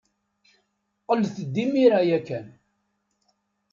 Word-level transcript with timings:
Qqlet-d 1.01 1.55
imir-a 1.63 2.01
ya 2.09 2.19
kan. 2.27 2.47